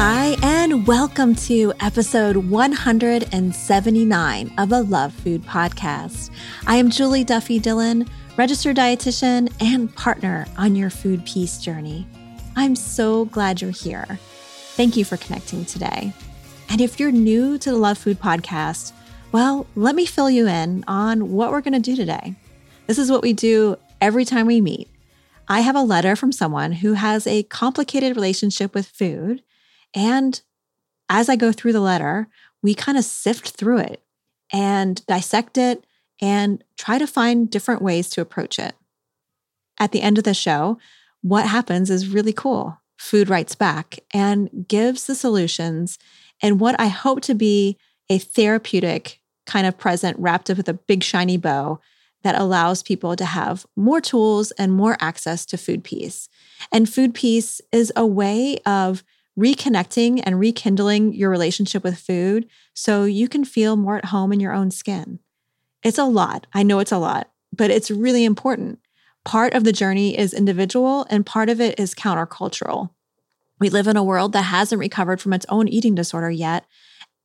[0.00, 6.30] Hi, and welcome to episode 179 of the Love Food Podcast.
[6.68, 12.06] I am Julie Duffy Dillon, registered dietitian and partner on your food peace journey.
[12.54, 14.20] I'm so glad you're here.
[14.76, 16.12] Thank you for connecting today.
[16.68, 18.92] And if you're new to the Love Food Podcast,
[19.32, 22.36] well, let me fill you in on what we're going to do today.
[22.86, 24.88] This is what we do every time we meet.
[25.48, 29.42] I have a letter from someone who has a complicated relationship with food
[29.94, 30.40] and
[31.08, 32.28] as I go through the letter,
[32.62, 34.02] we kind of sift through it
[34.52, 35.84] and dissect it
[36.20, 38.74] and try to find different ways to approach it.
[39.78, 40.78] At the end of the show,
[41.22, 42.78] what happens is really cool.
[42.98, 45.98] Food writes back and gives the solutions
[46.42, 47.76] and what I hope to be
[48.10, 51.80] a therapeutic kind of present wrapped up with a big shiny bow
[52.22, 56.28] that allows people to have more tools and more access to food peace.
[56.72, 59.04] And food peace is a way of
[59.38, 64.40] reconnecting and rekindling your relationship with food so you can feel more at home in
[64.40, 65.20] your own skin.
[65.82, 66.46] It's a lot.
[66.52, 68.80] I know it's a lot, but it's really important.
[69.24, 72.90] Part of the journey is individual and part of it is countercultural.
[73.60, 76.64] We live in a world that hasn't recovered from its own eating disorder yet,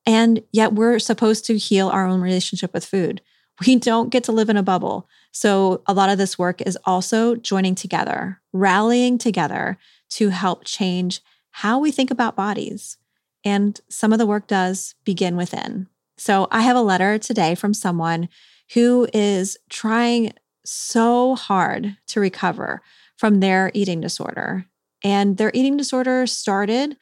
[0.06, 3.22] and yet we're supposed to heal our own relationship with food.
[3.66, 5.08] We don't get to live in a bubble.
[5.32, 9.78] So, a lot of this work is also joining together, rallying together
[10.10, 11.22] to help change
[11.54, 12.98] how we think about bodies.
[13.46, 15.88] And some of the work does begin within.
[16.18, 18.28] So I have a letter today from someone
[18.74, 20.34] who is trying
[20.66, 22.82] so hard to recover
[23.18, 24.66] from their eating disorder.
[25.04, 26.98] And their eating disorder started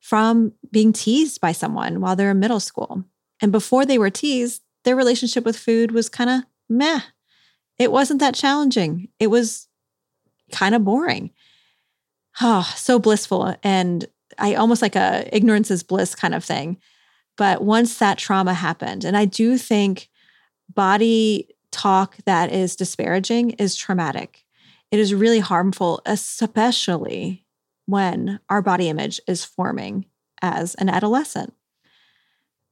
[0.00, 3.04] from being teased by someone while they're in middle school.
[3.42, 7.00] And before they were teased, their relationship with food was kind of meh.
[7.78, 9.08] It wasn't that challenging.
[9.18, 9.68] It was
[10.50, 11.30] kind of boring
[12.40, 13.54] oh, so blissful.
[13.62, 14.06] And
[14.38, 16.78] I almost like a ignorance is bliss kind of thing.
[17.36, 20.08] But once that trauma happened, and I do think
[20.72, 24.44] body talk that is disparaging is traumatic.
[24.90, 27.46] It is really harmful, especially
[27.86, 30.06] when our body image is forming
[30.42, 31.54] as an adolescent.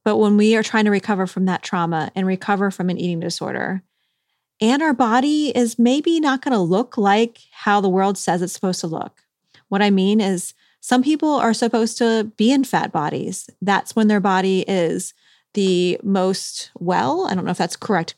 [0.03, 3.19] But when we are trying to recover from that trauma and recover from an eating
[3.19, 3.83] disorder,
[4.59, 8.53] and our body is maybe not going to look like how the world says it's
[8.53, 9.23] supposed to look.
[9.71, 13.49] What I mean is, some people are supposed to be in fat bodies.
[13.61, 15.13] That's when their body is
[15.53, 17.25] the most well.
[17.25, 18.15] I don't know if that's correct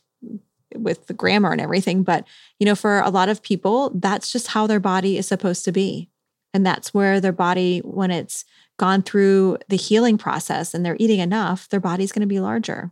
[0.74, 2.26] with the grammar and everything, but
[2.58, 5.70] you know, for a lot of people, that's just how their body is supposed to
[5.70, 6.08] be.
[6.52, 8.44] And that's where their body, when it's
[8.76, 12.90] gone through the healing process and they're eating enough, their body's going to be larger.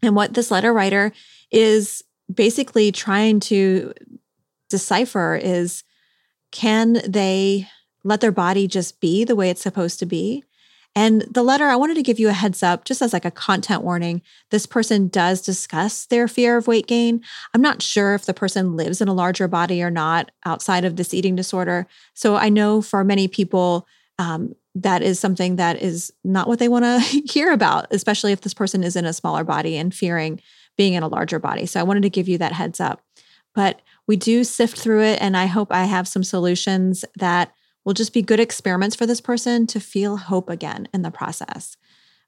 [0.00, 1.10] And what this letter writer
[1.50, 3.94] is basically trying to
[4.68, 5.82] decipher is
[6.52, 7.68] can they
[8.04, 10.44] let their body just be the way it's supposed to be.
[10.96, 13.30] And the letter, I wanted to give you a heads up, just as like a
[13.30, 14.22] content warning.
[14.50, 17.22] This person does discuss their fear of weight gain.
[17.54, 20.96] I'm not sure if the person lives in a larger body or not outside of
[20.96, 21.86] this eating disorder.
[22.14, 23.86] So I know for many people,
[24.18, 26.98] um, that is something that is not what they want to
[27.30, 30.40] hear about, especially if this person is in a smaller body and fearing
[30.76, 31.66] being in a larger body.
[31.66, 33.02] So I wanted to give you that heads up.
[33.54, 37.52] But we do sift through it, and I hope I have some solutions that
[37.84, 41.76] will just be good experiments for this person to feel hope again in the process.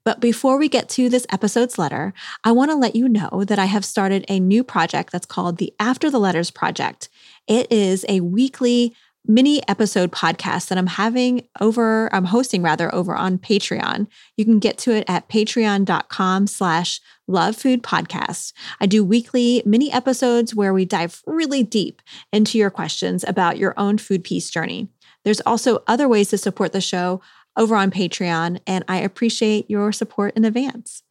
[0.04, 2.12] But before we get to this episode's letter,
[2.43, 5.58] I want to let you know that I have started a new project that's called
[5.58, 7.08] the After the Letters Project.
[7.46, 13.14] It is a weekly mini episode podcast that I'm having over, I'm hosting rather over
[13.14, 14.08] on Patreon.
[14.37, 18.52] You can get to it at patreon.com slash love food podcast.
[18.81, 22.02] I do weekly mini episodes where we dive really deep
[22.32, 24.88] into your questions about your own food peace journey.
[25.25, 27.21] There's also other ways to support the show
[27.57, 31.03] over on Patreon, and I appreciate your support in advance.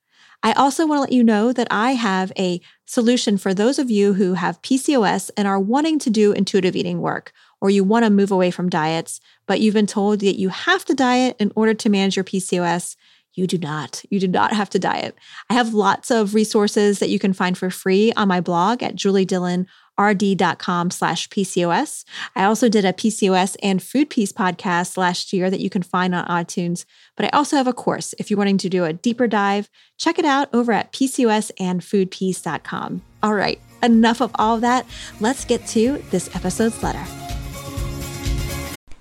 [0.44, 3.92] I also want to let you know that I have a solution for those of
[3.92, 7.32] you who have PCOS and are wanting to do intuitive eating work
[7.62, 10.84] or you want to move away from diets, but you've been told that you have
[10.86, 12.96] to diet in order to manage your PCOS,
[13.34, 14.04] you do not.
[14.10, 15.16] You do not have to diet.
[15.50, 18.96] I have lots of resources that you can find for free on my blog at
[18.96, 22.04] juliedillonrd.com slash PCOS.
[22.36, 26.14] I also did a PCOS and food peace podcast last year that you can find
[26.14, 26.84] on iTunes.
[27.16, 28.14] But I also have a course.
[28.20, 33.02] If you're wanting to do a deeper dive, check it out over at PCOSandfoodpeace.com.
[33.24, 34.86] All right, enough of all of that.
[35.20, 37.21] Let's get to this episode's letter.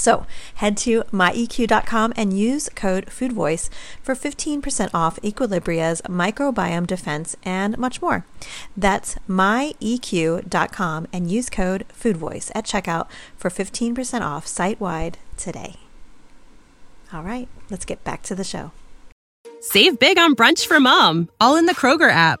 [0.00, 3.68] So head to myeq.com and use code FoodVoice
[4.02, 8.24] for 15% off Equilibria's microbiome defense and much more.
[8.74, 15.76] That's myeq.com and use code FoodVoice at checkout for 15% off site wide today.
[17.12, 18.72] All right, let's get back to the show.
[19.60, 22.40] Save big on brunch for mom, all in the Kroger app.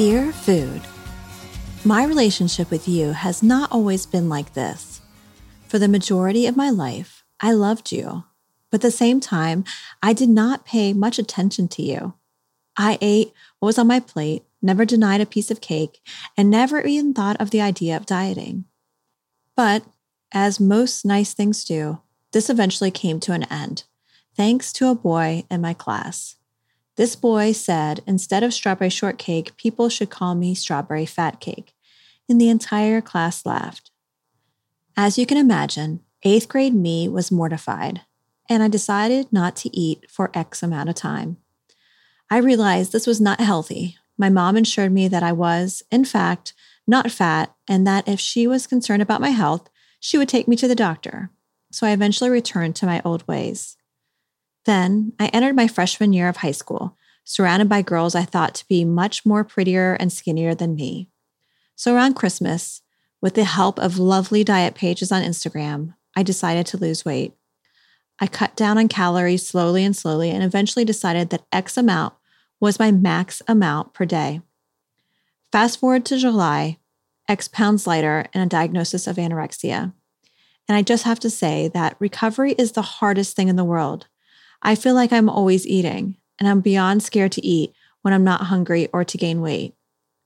[0.00, 0.80] Dear Food,
[1.84, 5.02] My relationship with you has not always been like this.
[5.68, 8.24] For the majority of my life, I loved you,
[8.70, 9.62] but at the same time,
[10.02, 12.14] I did not pay much attention to you.
[12.78, 16.00] I ate what was on my plate, never denied a piece of cake,
[16.34, 18.64] and never even thought of the idea of dieting.
[19.54, 19.84] But,
[20.32, 22.00] as most nice things do,
[22.32, 23.84] this eventually came to an end,
[24.34, 26.36] thanks to a boy in my class.
[27.00, 31.72] This boy said instead of strawberry shortcake, people should call me strawberry fat cake.
[32.28, 33.90] And the entire class laughed.
[34.98, 38.02] As you can imagine, eighth grade me was mortified,
[38.50, 41.38] and I decided not to eat for X amount of time.
[42.28, 43.96] I realized this was not healthy.
[44.18, 46.52] My mom assured me that I was, in fact,
[46.86, 50.54] not fat, and that if she was concerned about my health, she would take me
[50.56, 51.30] to the doctor.
[51.72, 53.78] So I eventually returned to my old ways.
[54.64, 58.68] Then I entered my freshman year of high school, surrounded by girls I thought to
[58.68, 61.08] be much more prettier and skinnier than me.
[61.76, 62.82] So around Christmas,
[63.20, 67.34] with the help of lovely diet pages on Instagram, I decided to lose weight.
[68.18, 72.14] I cut down on calories slowly and slowly and eventually decided that X amount
[72.60, 74.42] was my max amount per day.
[75.50, 76.78] Fast forward to July,
[77.28, 79.92] X pounds lighter and a diagnosis of anorexia.
[80.68, 84.06] And I just have to say that recovery is the hardest thing in the world.
[84.62, 88.42] I feel like I'm always eating, and I'm beyond scared to eat when I'm not
[88.42, 89.74] hungry or to gain weight.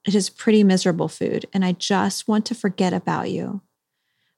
[0.07, 3.62] It is pretty miserable food, and I just want to forget about you.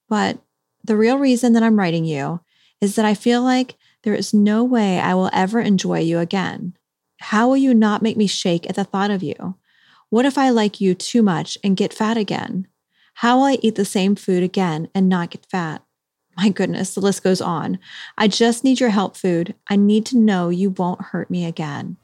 [0.09, 0.39] But
[0.85, 2.41] the real reason that I'm writing you
[2.81, 6.75] is that I feel like there is no way I will ever enjoy you again.
[7.19, 9.57] How will you not make me shake at the thought of you?
[10.11, 12.69] What if I like you too much and get fat again?
[13.15, 15.83] How will I eat the same food again and not get fat?
[16.37, 17.79] My goodness, the list goes on.
[18.19, 19.55] I just need your help, food.
[19.69, 21.97] I need to know you won't hurt me again.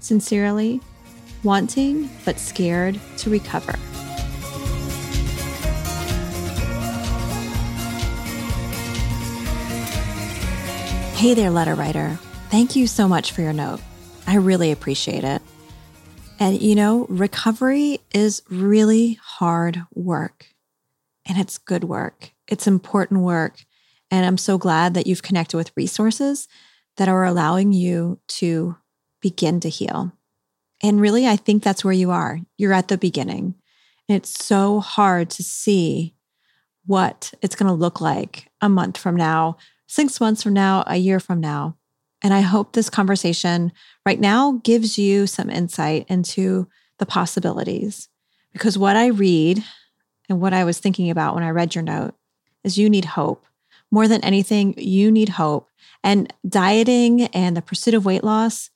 [0.00, 0.82] Sincerely,
[1.42, 3.72] wanting but scared to recover.
[11.16, 12.18] Hey there, letter writer.
[12.50, 13.80] Thank you so much for your note.
[14.26, 15.40] I really appreciate it.
[16.38, 20.46] And you know, recovery is really hard work
[21.28, 22.32] and it's good work.
[22.48, 23.64] It's important work.
[24.10, 26.48] And I'm so glad that you've connected with resources
[26.96, 28.76] that are allowing you to
[29.20, 30.12] begin to heal.
[30.82, 32.40] And really, I think that's where you are.
[32.56, 33.54] You're at the beginning.
[34.08, 36.14] And it's so hard to see
[36.86, 40.96] what it's going to look like a month from now, six months from now, a
[40.96, 41.76] year from now.
[42.22, 43.72] And I hope this conversation
[44.06, 46.68] right now gives you some insight into
[46.98, 48.08] the possibilities.
[48.52, 49.62] Because what I read
[50.28, 52.14] and what I was thinking about when I read your note
[52.64, 53.46] is you need hope.
[53.90, 55.68] More than anything, you need hope.
[56.04, 58.70] And dieting and the pursuit of weight loss,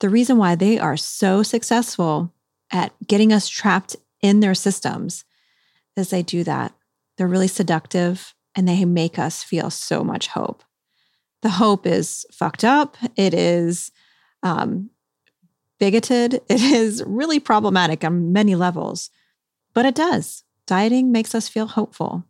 [0.00, 2.32] the reason why they are so successful
[2.70, 5.24] at getting us trapped in their systems
[5.96, 6.74] is they do that.
[7.16, 10.64] They're really seductive and they make us feel so much hope
[11.42, 12.96] the hope is fucked up.
[13.16, 13.90] It is
[14.42, 14.90] um,
[15.78, 16.34] bigoted.
[16.48, 19.10] It is really problematic on many levels,
[19.74, 20.44] but it does.
[20.66, 22.24] Dieting makes us feel hopeful.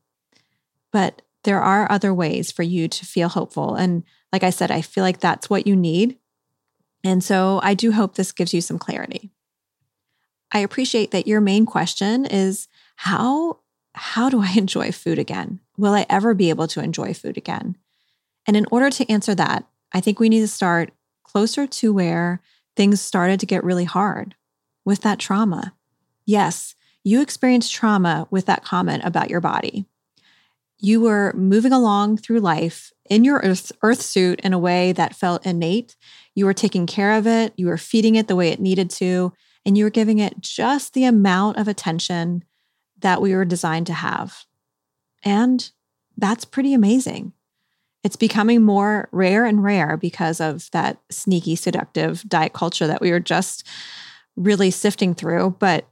[0.91, 3.75] But there are other ways for you to feel hopeful.
[3.75, 6.19] And like I said, I feel like that's what you need.
[7.05, 9.31] And so I do hope this gives you some clarity.
[10.53, 13.59] I appreciate that your main question is how
[13.95, 15.61] how do I enjoy food again?
[15.77, 17.77] Will I ever be able to enjoy food again?
[18.47, 20.93] And in order to answer that, I think we need to start
[21.25, 22.41] closer to where
[22.77, 24.35] things started to get really hard
[24.85, 25.75] with that trauma.
[26.25, 29.87] Yes, you experienced trauma with that comment about your body.
[30.79, 35.15] You were moving along through life in your earth, earth suit in a way that
[35.15, 35.97] felt innate.
[36.35, 39.33] You were taking care of it, you were feeding it the way it needed to,
[39.65, 42.45] and you were giving it just the amount of attention
[42.99, 44.45] that we were designed to have.
[45.23, 45.71] And
[46.17, 47.33] that's pretty amazing.
[48.03, 53.13] It's becoming more rare and rare because of that sneaky, seductive diet culture that we
[53.13, 53.67] were just
[54.37, 55.57] really sifting through.
[55.59, 55.87] But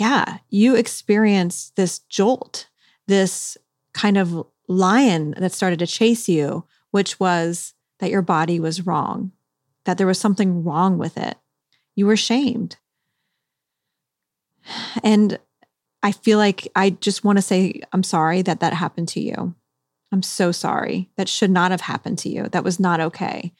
[0.00, 2.68] yeah, you experienced this jolt,
[3.06, 3.56] this
[3.94, 9.32] kind of lion that started to chase you, which was that your body was wrong,
[9.84, 11.38] that there was something wrong with it.
[11.94, 12.76] You were shamed.
[15.02, 15.38] And
[16.02, 19.54] I feel like I just want to say, I'm sorry that that happened to you.
[20.12, 21.10] I'm so sorry.
[21.16, 22.48] That should not have happened to you.
[22.50, 23.54] That was not okay.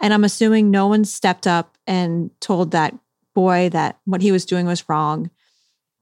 [0.00, 2.94] And I'm assuming no one stepped up and told that
[3.34, 5.30] boy that what he was doing was wrong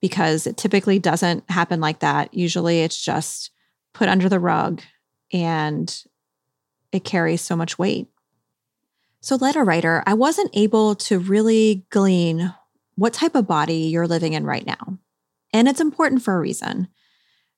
[0.01, 2.33] because it typically doesn't happen like that.
[2.35, 3.51] Usually it's just
[3.93, 4.83] put under the rug
[5.33, 6.05] and
[6.93, 8.09] it carries so much weight.
[9.21, 12.55] So, letter writer, I wasn't able to really glean
[12.97, 14.99] what type of body you're living in right now.
[15.53, 16.89] And it's important for a reason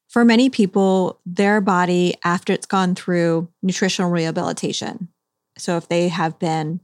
[0.08, 5.08] for many people, their body, after it's gone through nutritional rehabilitation,
[5.56, 6.80] so if they have been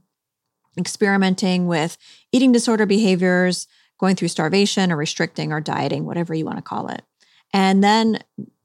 [0.77, 1.95] experimenting with
[2.31, 3.67] eating disorder behaviors,
[3.99, 7.03] going through starvation or restricting or dieting, whatever you want to call it,
[7.53, 8.19] and then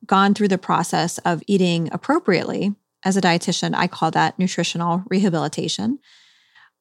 [0.06, 2.74] gone through the process of eating appropriately,
[3.04, 5.98] as a dietitian, I call that nutritional rehabilitation.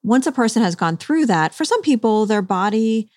[0.04, 3.10] Once a person has gone through that, for some people, their body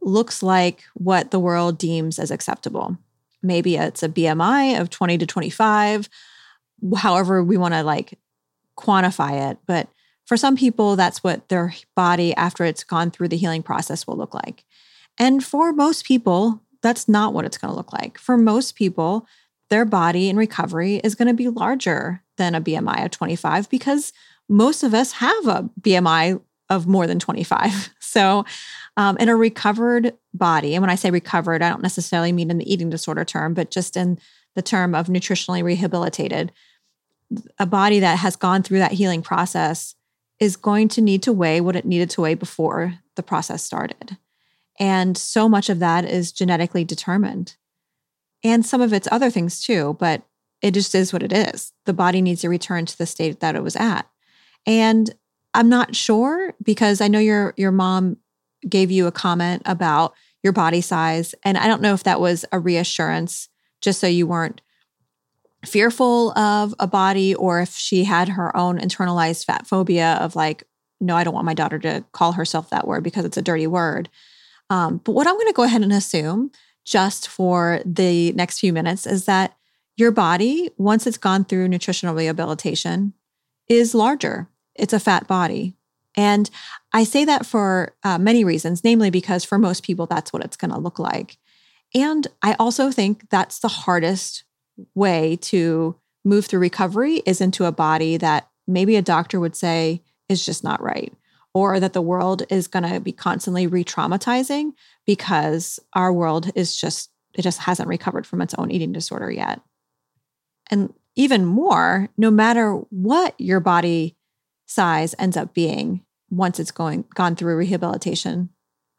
[0.00, 2.96] looks like what the world deems as acceptable
[3.42, 6.08] maybe it's a BMI of 20 to 25,
[6.96, 8.18] however we want to like
[8.76, 9.58] quantify it.
[9.66, 9.88] But
[10.26, 14.16] for some people, that's what their body, after it's gone through the healing process, will
[14.16, 14.64] look like.
[15.18, 18.18] And for most people, that's not what it's going to look like.
[18.18, 19.26] For most people,
[19.70, 24.12] their body in recovery is going to be larger than a BMI of 25 because
[24.48, 27.90] most of us have a BMI of more than 25.
[28.08, 28.46] So,
[28.96, 32.56] um, in a recovered body, and when I say recovered, I don't necessarily mean in
[32.56, 34.18] the eating disorder term, but just in
[34.56, 36.50] the term of nutritionally rehabilitated,
[37.58, 39.94] a body that has gone through that healing process
[40.40, 44.16] is going to need to weigh what it needed to weigh before the process started.
[44.78, 47.56] And so much of that is genetically determined.
[48.44, 50.22] And some of it's other things too, but
[50.62, 51.72] it just is what it is.
[51.86, 54.08] The body needs to return to the state that it was at.
[54.66, 55.12] And
[55.54, 58.18] I'm not sure because I know your your mom
[58.68, 61.34] gave you a comment about your body size.
[61.42, 63.48] And I don't know if that was a reassurance
[63.80, 64.60] just so you weren't
[65.64, 70.64] fearful of a body or if she had her own internalized fat phobia of like,
[71.00, 73.66] no, I don't want my daughter to call herself that word because it's a dirty
[73.66, 74.08] word.
[74.70, 76.50] Um, but what I'm going to go ahead and assume
[76.84, 79.56] just for the next few minutes is that
[79.96, 83.14] your body, once it's gone through nutritional rehabilitation,
[83.68, 84.48] is larger.
[84.74, 85.74] It's a fat body.
[86.16, 86.48] And
[86.92, 90.56] I say that for uh, many reasons, namely because for most people, that's what it's
[90.56, 91.36] going to look like.
[91.94, 94.44] And I also think that's the hardest
[94.94, 100.02] way to move through recovery is into a body that maybe a doctor would say
[100.28, 101.12] is just not right
[101.58, 104.72] or that the world is going to be constantly re-traumatizing
[105.06, 109.60] because our world is just it just hasn't recovered from its own eating disorder yet.
[110.70, 114.16] And even more no matter what your body
[114.66, 118.50] size ends up being once it's going gone through rehabilitation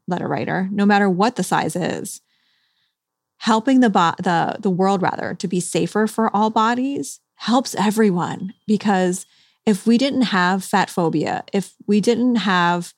[0.08, 2.22] letter writer no matter what the size is
[3.38, 8.54] helping the bo- the the world rather to be safer for all bodies helps everyone
[8.68, 9.26] because
[9.70, 12.92] if we didn't have fat phobia, if we didn't have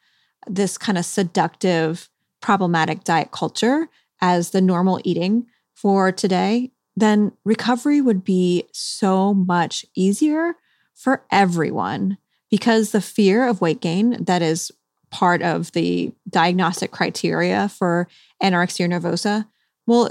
[0.48, 2.10] this kind of seductive
[2.42, 3.90] problematic diet culture
[4.22, 10.56] as the normal eating for today, then recovery would be so much easier
[10.96, 12.18] for everyone
[12.50, 14.72] because the fear of weight gain that is
[15.10, 18.08] part of the diagnostic criteria for
[18.42, 19.46] anorexia nervosa
[19.88, 20.10] well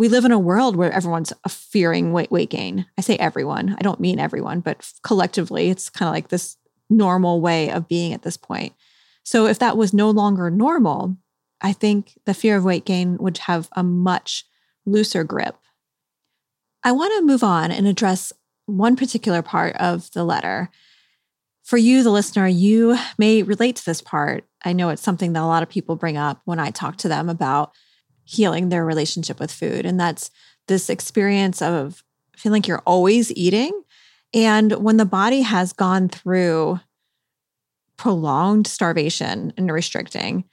[0.00, 2.86] we live in a world where everyone's fearing weight weight gain.
[2.96, 3.76] I say everyone.
[3.78, 6.56] I don't mean everyone, but collectively, it's kind of like this
[6.88, 8.72] normal way of being at this point.
[9.24, 11.18] So if that was no longer normal,
[11.60, 14.46] I think the fear of weight gain would have a much
[14.86, 15.58] looser grip.
[16.82, 18.32] I want to move on and address
[18.64, 20.70] one particular part of the letter.
[21.62, 24.44] For you, the listener, you may relate to this part.
[24.64, 27.08] I know it's something that a lot of people bring up when I talk to
[27.08, 27.72] them about
[28.30, 29.84] healing their relationship with food.
[29.84, 30.30] And that's
[30.68, 32.04] this experience of
[32.36, 33.82] feeling like you're always eating.
[34.32, 36.78] And when the body has gone through
[37.96, 40.44] prolonged starvation and restricting,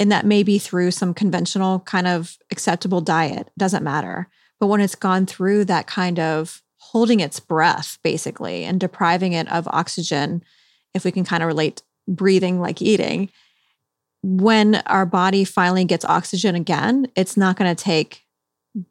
[0.00, 4.28] and that may be through some conventional kind of acceptable diet, doesn't matter.
[4.58, 9.50] But when it's gone through that kind of holding its breath, basically, and depriving it
[9.52, 10.42] of oxygen,
[10.94, 13.30] if we can kind of relate breathing like eating,
[14.26, 18.22] when our body finally gets oxygen again, it's not going to take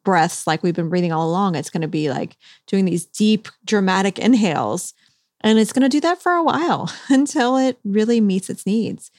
[0.04, 1.56] breaths like we've been breathing all along.
[1.56, 2.36] It's going to be like
[2.68, 4.94] doing these deep, dramatic inhales.
[5.40, 9.10] And it's going to do that for a while until it really meets its needs.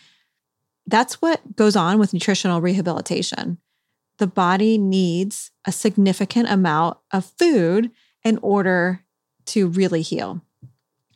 [0.88, 3.58] That's what goes on with nutritional rehabilitation.
[4.17, 7.91] The body needs a significant amount of food
[8.23, 9.04] in order
[9.47, 10.41] to really heal.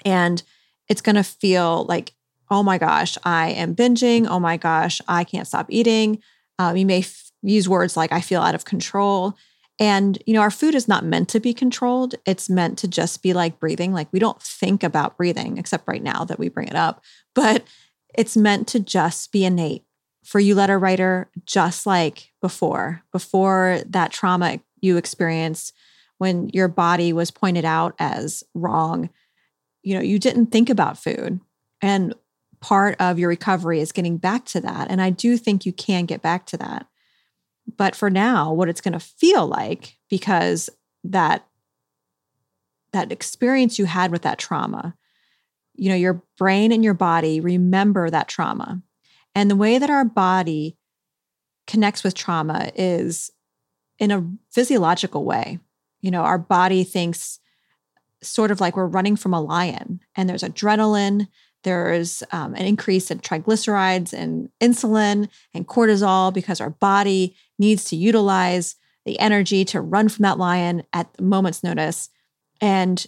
[0.03, 0.43] And
[0.89, 2.11] it's going to feel like
[2.49, 4.27] oh my gosh, I am binging.
[4.27, 6.21] Oh my gosh, I can't stop eating.
[6.57, 9.35] Um, you may f- use words like, I feel out of control.
[9.79, 12.15] And, you know, our food is not meant to be controlled.
[12.25, 13.93] It's meant to just be like breathing.
[13.93, 17.03] Like we don't think about breathing, except right now that we bring it up,
[17.35, 17.63] but
[18.17, 19.83] it's meant to just be innate.
[20.25, 25.73] For you, letter writer, just like before, before that trauma you experienced
[26.17, 29.09] when your body was pointed out as wrong,
[29.81, 31.39] you know, you didn't think about food.
[31.81, 32.13] And
[32.61, 34.89] part of your recovery is getting back to that.
[34.89, 36.87] And I do think you can get back to that.
[37.77, 40.69] But for now, what it's going to feel like, because
[41.03, 41.45] that
[42.91, 44.95] that experience you had with that trauma,
[45.75, 48.81] you know, your brain and your body remember that trauma.
[49.35, 50.75] And the way that our body
[51.67, 53.31] connects with trauma is
[53.99, 55.59] in a physiological way.
[56.01, 57.39] You know, our body thinks
[58.21, 61.27] sort of like we're running from a lion and there's adrenaline
[61.63, 67.95] there's um, an increase in triglycerides and insulin and cortisol because our body needs to
[67.95, 72.09] utilize the energy to run from that lion at the moment's notice.
[72.61, 73.05] And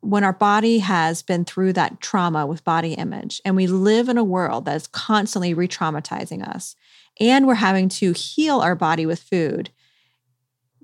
[0.00, 4.18] when our body has been through that trauma with body image, and we live in
[4.18, 6.76] a world that is constantly re traumatizing us,
[7.18, 9.70] and we're having to heal our body with food,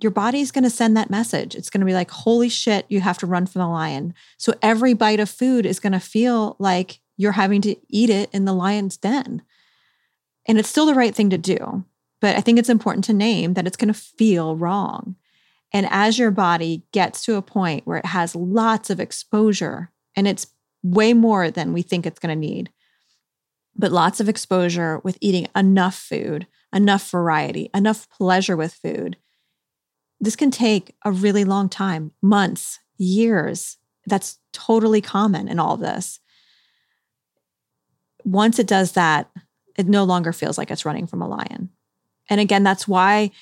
[0.03, 1.55] your body's going to send that message.
[1.55, 4.15] It's going to be like, holy shit, you have to run from the lion.
[4.37, 8.31] So every bite of food is going to feel like you're having to eat it
[8.33, 9.43] in the lion's den.
[10.47, 11.85] And it's still the right thing to do.
[12.21, 15.17] But I think it's important to name that it's going to feel wrong.
[15.73, 20.29] And as your body gets to a point where it has lots of exposure, and
[20.29, 20.47] it's
[20.83, 22.71] way more than we think it's going to need,
[23.75, 29.17] but lots of exposure with eating enough food, enough variety, enough pleasure with food,
[30.23, 33.77] this can take a really long time months, years.
[34.07, 36.21] That's totally common in all of this.
[38.25, 39.29] Once it does that,
[39.77, 41.71] it no longer feels like it's running from a lion.
[42.31, 43.33] And again, that's why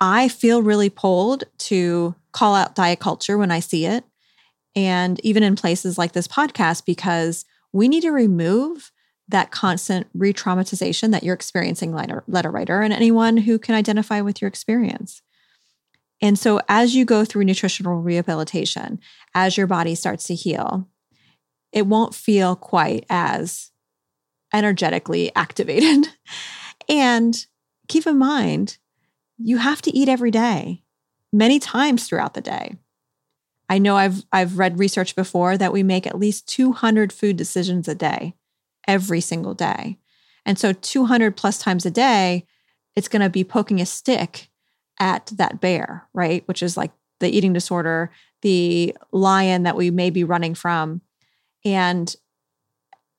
[0.00, 4.02] I feel really pulled to call out diet culture when I see it.
[4.74, 8.92] And even in places like this podcast, because we need to remove
[9.28, 14.22] that constant re traumatization that you're experiencing, letter, letter writer, and anyone who can identify
[14.22, 15.20] with your experience.
[16.22, 19.00] And so, as you go through nutritional rehabilitation,
[19.34, 20.88] as your body starts to heal,
[21.72, 23.72] it won't feel quite as
[24.52, 26.08] energetically activated.
[26.88, 27.46] and
[27.88, 28.78] keep in mind,
[29.38, 30.82] you have to eat every day,
[31.32, 32.76] many times throughout the day.
[33.68, 37.88] I know I've I've read research before that we make at least 200 food decisions
[37.88, 38.34] a day,
[38.86, 39.98] every single day.
[40.46, 42.46] And so 200 plus times a day,
[42.94, 44.50] it's going to be poking a stick
[45.00, 46.46] at that bear, right?
[46.46, 48.10] Which is like the eating disorder,
[48.42, 51.00] the lion that we may be running from.
[51.64, 52.14] And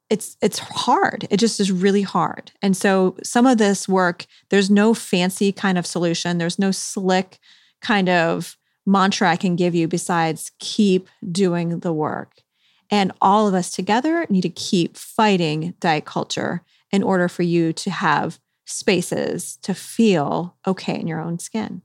[0.09, 1.27] it's it's hard.
[1.31, 2.51] It just is really hard.
[2.61, 6.37] And so some of this work, there's no fancy kind of solution.
[6.37, 7.39] There's no slick
[7.81, 12.41] kind of mantra I can give you besides keep doing the work.
[12.91, 16.61] And all of us together need to keep fighting diet culture
[16.91, 21.81] in order for you to have spaces to feel okay in your own skin.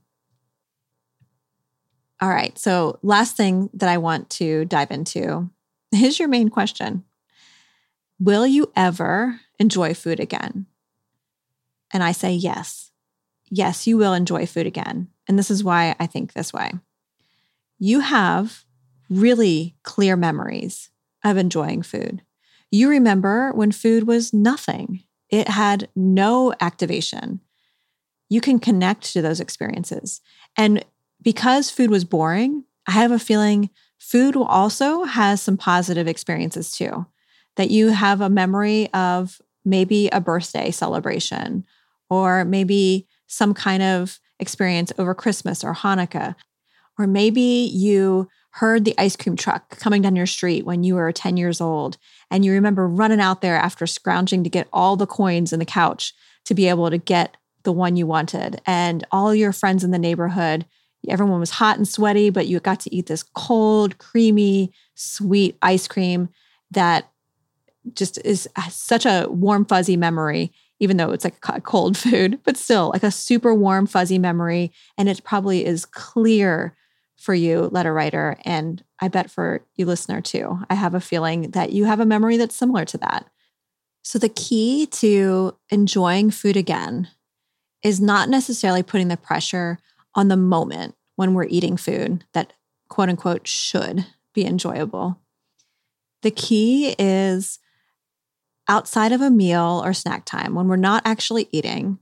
[2.19, 2.57] All right.
[2.57, 5.49] So, last thing that I want to dive into
[5.91, 7.03] is your main question
[8.19, 10.67] Will you ever enjoy food again?
[11.91, 12.91] And I say yes.
[13.49, 15.09] Yes, you will enjoy food again.
[15.27, 16.71] And this is why I think this way.
[17.79, 18.63] You have
[19.09, 20.89] really clear memories
[21.23, 22.21] of enjoying food.
[22.69, 27.39] You remember when food was nothing it had no activation.
[28.29, 30.21] You can connect to those experiences.
[30.57, 30.85] And
[31.21, 37.05] because food was boring, I have a feeling food also has some positive experiences too.
[37.55, 41.65] That you have a memory of maybe a birthday celebration
[42.09, 46.35] or maybe some kind of experience over Christmas or Hanukkah.
[46.97, 51.11] Or maybe you heard the ice cream truck coming down your street when you were
[51.11, 51.97] 10 years old
[52.29, 55.65] and you remember running out there after scrounging to get all the coins in the
[55.65, 56.13] couch
[56.45, 59.99] to be able to get the one you wanted and all your friends in the
[59.99, 60.65] neighborhood
[61.07, 65.87] everyone was hot and sweaty but you got to eat this cold creamy sweet ice
[65.87, 66.29] cream
[66.69, 67.09] that
[67.93, 72.39] just is uh, such a warm fuzzy memory even though it's like a cold food
[72.43, 76.75] but still like a super warm fuzzy memory and it probably is clear
[77.21, 80.59] for you, letter writer, and I bet for you, listener, too.
[80.69, 83.27] I have a feeling that you have a memory that's similar to that.
[84.03, 87.09] So, the key to enjoying food again
[87.83, 89.79] is not necessarily putting the pressure
[90.15, 92.53] on the moment when we're eating food that
[92.89, 95.19] quote unquote should be enjoyable.
[96.23, 97.59] The key is
[98.67, 101.99] outside of a meal or snack time, when we're not actually eating,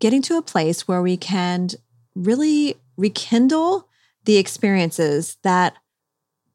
[0.00, 1.68] getting to a place where we can
[2.14, 3.88] really rekindle
[4.24, 5.74] the experiences that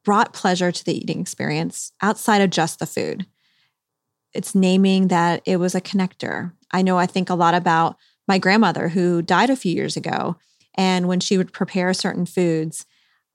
[0.04, 3.26] brought pleasure to the eating experience outside of just the food.
[4.34, 6.52] It's naming that it was a connector.
[6.72, 10.36] I know I think a lot about my grandmother who died a few years ago.
[10.76, 12.86] And when she would prepare certain foods,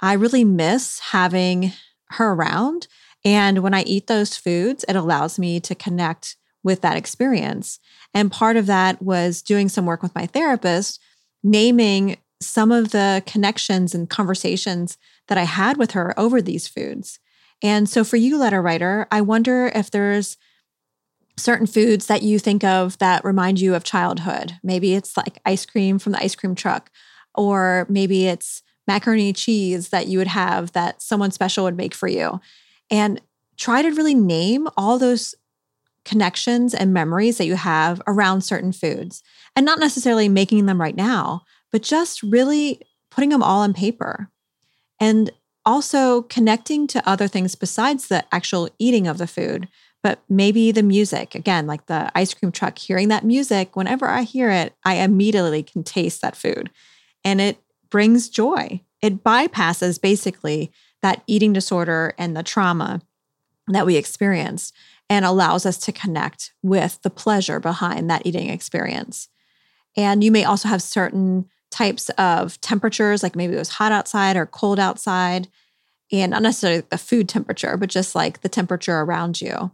[0.00, 1.72] I really miss having
[2.10, 2.86] her around.
[3.24, 7.78] And when I eat those foods, it allows me to connect with that experience.
[8.12, 11.00] And part of that was doing some work with my therapist,
[11.42, 14.96] naming some of the connections and conversations
[15.26, 17.18] that I had with her over these foods.
[17.62, 20.36] And so for you, letter writer, I wonder if there's
[21.36, 24.54] certain foods that you think of that remind you of childhood.
[24.62, 26.90] Maybe it's like ice cream from the ice cream truck,
[27.34, 32.08] or maybe it's macaroni cheese that you would have that someone special would make for
[32.08, 32.40] you.
[32.90, 33.20] And
[33.56, 35.34] try to really name all those
[36.04, 39.22] connections and memories that you have around certain foods
[39.54, 44.30] and not necessarily making them right now, but just really putting them all on paper.
[45.00, 45.30] And
[45.64, 49.68] also connecting to other things besides the actual eating of the food
[50.02, 51.34] but maybe the music.
[51.34, 55.62] Again like the ice cream truck hearing that music whenever i hear it i immediately
[55.62, 56.70] can taste that food.
[57.24, 57.58] And it
[57.90, 58.82] brings joy.
[59.02, 63.00] It bypasses basically that eating disorder and the trauma
[63.68, 64.74] that we experienced
[65.10, 69.28] and allows us to connect with the pleasure behind that eating experience.
[69.96, 74.36] And you may also have certain types of temperatures, like maybe it was hot outside
[74.36, 75.48] or cold outside,
[76.10, 79.70] and not necessarily the food temperature, but just like the temperature around you.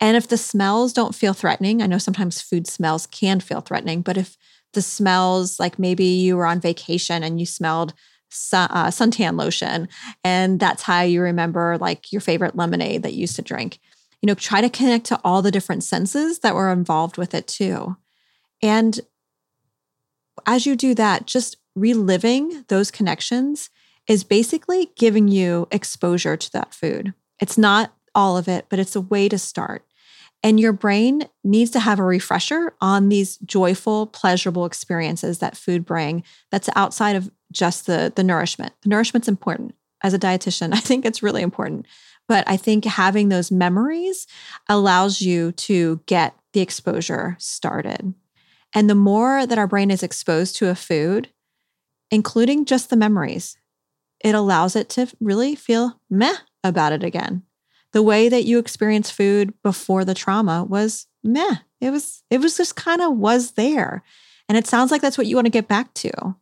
[0.00, 4.02] And if the smells don't feel threatening, I know sometimes food smells can feel threatening,
[4.02, 4.36] but if
[4.72, 7.92] the smells, like maybe you were on vacation and you smelled
[8.30, 9.88] sun, uh, suntan lotion,
[10.24, 13.78] and that's how you remember like your favorite lemonade that you used to drink,
[14.22, 17.46] you know, try to connect to all the different senses that were involved with it
[17.46, 17.96] too.
[18.62, 18.98] And
[20.46, 23.70] as you do that, just reliving those connections
[24.06, 27.14] is basically giving you exposure to that food.
[27.40, 29.84] It's not all of it, but it's a way to start.
[30.42, 35.84] And your brain needs to have a refresher on these joyful, pleasurable experiences that food
[35.84, 38.72] bring that's outside of just the, the nourishment.
[38.82, 39.74] The nourishment's important.
[40.02, 41.86] As a dietitian, I think it's really important.
[42.28, 44.26] But I think having those memories
[44.68, 48.14] allows you to get the exposure started.
[48.74, 51.28] And the more that our brain is exposed to a food,
[52.10, 53.56] including just the memories,
[54.20, 57.42] it allows it to really feel meh about it again.
[57.92, 61.56] The way that you experience food before the trauma was meh.
[61.80, 64.02] It was it was just kind of was there.
[64.48, 66.36] And it sounds like that's what you want to get back to.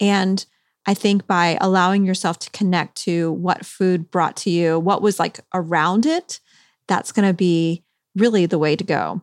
[0.00, 0.44] And
[0.86, 5.18] I think by allowing yourself to connect to what food brought to you, what was
[5.18, 6.40] like around it,
[6.88, 7.84] that's going to be
[8.16, 9.22] really the way to go.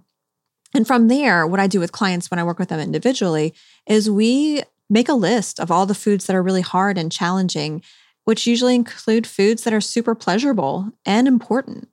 [0.74, 3.54] And from there, what I do with clients when I work with them individually
[3.88, 7.82] is we make a list of all the foods that are really hard and challenging,
[8.26, 11.90] which usually include foods that are super pleasurable and important.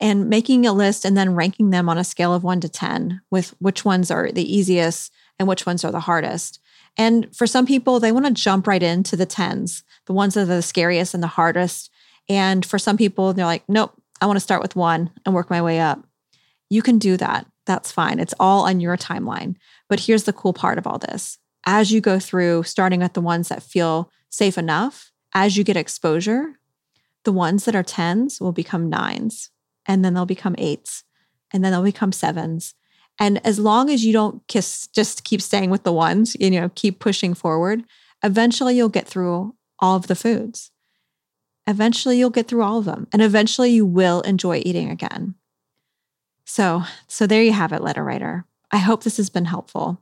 [0.00, 3.20] And making a list and then ranking them on a scale of one to 10
[3.30, 6.60] with which ones are the easiest and which ones are the hardest.
[6.96, 10.42] And for some people, they want to jump right into the 10s, the ones that
[10.42, 11.90] are the scariest and the hardest.
[12.28, 15.50] And for some people, they're like, nope, I want to start with one and work
[15.50, 16.04] my way up.
[16.70, 17.46] You can do that.
[17.68, 18.18] That's fine.
[18.18, 19.56] It's all on your timeline.
[19.90, 23.20] But here's the cool part of all this as you go through, starting at the
[23.20, 26.58] ones that feel safe enough, as you get exposure,
[27.24, 29.50] the ones that are tens will become nines,
[29.84, 31.04] and then they'll become eights,
[31.52, 32.74] and then they'll become sevens.
[33.20, 36.70] And as long as you don't kiss, just keep staying with the ones, you know,
[36.74, 37.84] keep pushing forward,
[38.24, 40.70] eventually you'll get through all of the foods.
[41.66, 45.34] Eventually you'll get through all of them, and eventually you will enjoy eating again.
[46.48, 48.46] So, so there you have it, letter writer.
[48.70, 50.00] I hope this has been helpful.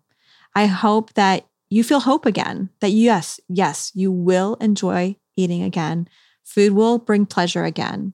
[0.54, 6.08] I hope that you feel hope again, that yes, yes, you will enjoy eating again.
[6.44, 8.12] Food will bring pleasure again.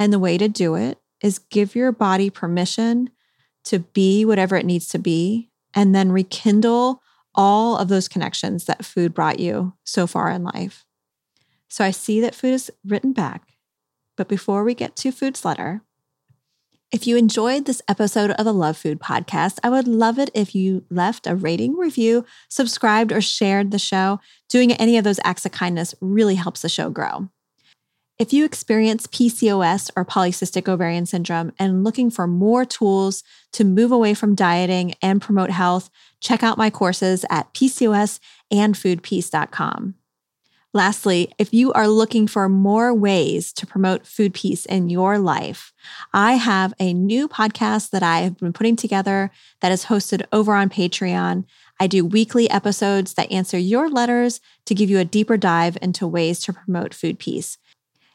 [0.00, 3.10] And the way to do it is give your body permission
[3.66, 7.00] to be whatever it needs to be and then rekindle
[7.32, 10.84] all of those connections that food brought you so far in life.
[11.68, 13.52] So I see that food is written back.
[14.16, 15.82] But before we get to Food's letter,
[16.92, 20.54] if you enjoyed this episode of the Love Food podcast, I would love it if
[20.54, 24.20] you left a rating, review, subscribed, or shared the show.
[24.50, 27.30] Doing any of those acts of kindness really helps the show grow.
[28.18, 33.90] If you experience PCOS or polycystic ovarian syndrome and looking for more tools to move
[33.90, 35.88] away from dieting and promote health,
[36.20, 39.94] check out my courses at PCOSandFoodPeace.com.
[40.74, 45.70] Lastly, if you are looking for more ways to promote food peace in your life,
[46.14, 49.30] I have a new podcast that I have been putting together
[49.60, 51.44] that is hosted over on Patreon.
[51.78, 56.06] I do weekly episodes that answer your letters to give you a deeper dive into
[56.06, 57.58] ways to promote food peace.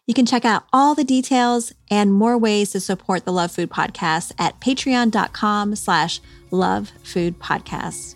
[0.08, 3.70] You can check out all the details and more ways to support the Love Food
[3.70, 8.16] Podcast at patreon.com slash love food podcast.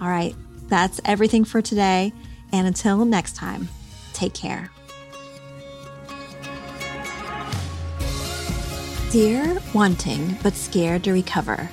[0.00, 0.34] All right,
[0.68, 2.12] that's everything for today.
[2.52, 3.68] And until next time,
[4.12, 4.70] take care.
[9.10, 11.70] Dear wanting but scared to recover,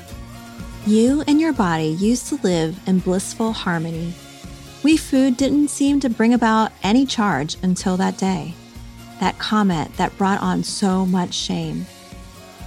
[0.88, 4.14] you and your body used to live in blissful harmony.
[4.84, 8.54] We food didn't seem to bring about any charge until that day,
[9.20, 11.88] that comment that brought on so much shame.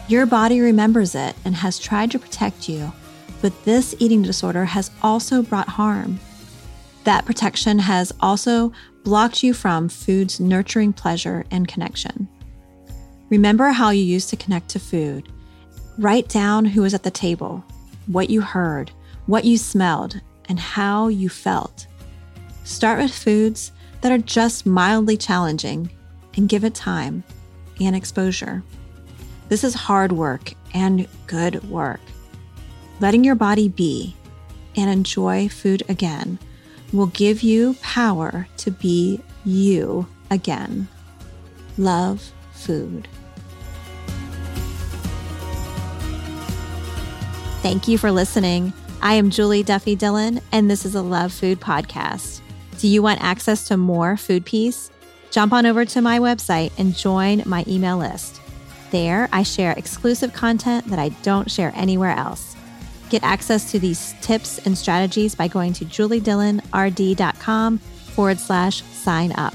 [0.09, 2.92] Your body remembers it and has tried to protect you,
[3.40, 6.18] but this eating disorder has also brought harm.
[7.09, 8.71] That protection has also
[9.03, 12.29] blocked you from food's nurturing pleasure and connection.
[13.31, 15.27] Remember how you used to connect to food.
[15.97, 17.64] Write down who was at the table,
[18.09, 18.90] what you heard,
[19.25, 21.87] what you smelled, and how you felt.
[22.64, 25.90] Start with foods that are just mildly challenging
[26.37, 27.25] and give it time
[27.81, 28.62] and exposure.
[29.49, 32.01] This is hard work and good work.
[33.01, 34.14] Letting your body be
[34.77, 36.38] and enjoy food again
[36.92, 40.88] will give you power to be you again.
[41.77, 43.09] Love food.
[47.62, 48.72] Thank you for listening.
[49.03, 52.40] I am Julie Duffy Dillon, and this is a Love Food podcast.
[52.79, 54.90] Do you want access to more food peace?
[55.31, 58.40] Jump on over to my website and join my email list.
[58.90, 62.57] There, I share exclusive content that I don't share anywhere else.
[63.09, 69.55] Get access to these tips and strategies by going to juliedillonrd.com forward slash sign up.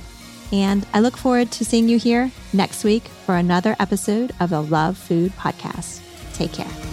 [0.51, 4.61] And I look forward to seeing you here next week for another episode of the
[4.61, 6.01] Love Food Podcast.
[6.33, 6.92] Take care.